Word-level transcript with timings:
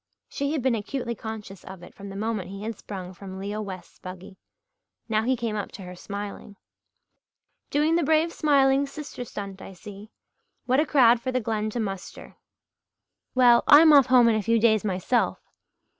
She 0.29 0.51
had 0.53 0.63
been 0.63 0.73
acutely 0.73 1.13
conscious 1.13 1.63
of 1.63 1.83
it 1.83 1.93
from 1.93 2.09
the 2.09 2.15
moment 2.15 2.49
he 2.49 2.63
had 2.63 2.75
sprung 2.75 3.13
from 3.13 3.37
Leo 3.37 3.61
West's 3.61 3.99
buggy. 3.99 4.39
Now 5.07 5.21
he 5.21 5.35
came 5.37 5.55
up 5.55 5.71
to 5.73 5.83
her 5.83 5.93
smiling. 5.95 6.55
"Doing 7.69 7.95
the 7.97 8.01
brave 8.03 8.33
smiling 8.33 8.87
sister 8.87 9.23
stunt, 9.23 9.61
I 9.61 9.73
see. 9.73 10.09
What 10.65 10.79
a 10.79 10.87
crowd 10.87 11.21
for 11.21 11.31
the 11.31 11.39
Glen 11.39 11.69
to 11.69 11.79
muster! 11.79 12.37
Well, 13.35 13.63
I'm 13.67 13.93
off 13.93 14.07
home 14.07 14.27
in 14.27 14.33
a 14.33 14.41
few 14.41 14.57
days 14.59 14.83
myself." 14.83 15.37